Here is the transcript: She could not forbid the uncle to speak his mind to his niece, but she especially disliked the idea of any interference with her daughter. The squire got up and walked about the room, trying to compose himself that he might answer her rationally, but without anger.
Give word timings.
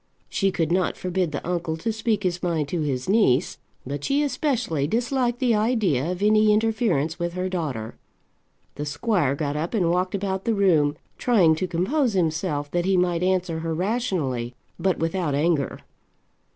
She 0.29 0.49
could 0.49 0.71
not 0.71 0.97
forbid 0.97 1.31
the 1.31 1.47
uncle 1.47 1.77
to 1.77 1.93
speak 1.93 2.23
his 2.23 2.41
mind 2.41 2.67
to 2.69 2.81
his 2.81 3.07
niece, 3.07 3.59
but 3.85 4.03
she 4.03 4.23
especially 4.23 4.87
disliked 4.87 5.37
the 5.37 5.53
idea 5.53 6.09
of 6.11 6.23
any 6.23 6.51
interference 6.51 7.19
with 7.19 7.33
her 7.33 7.47
daughter. 7.47 7.99
The 8.77 8.85
squire 8.87 9.35
got 9.35 9.55
up 9.55 9.75
and 9.75 9.91
walked 9.91 10.15
about 10.15 10.45
the 10.45 10.55
room, 10.55 10.95
trying 11.19 11.53
to 11.53 11.67
compose 11.67 12.13
himself 12.13 12.71
that 12.71 12.85
he 12.85 12.97
might 12.97 13.21
answer 13.21 13.59
her 13.59 13.75
rationally, 13.75 14.55
but 14.79 14.97
without 14.97 15.35
anger. 15.35 15.77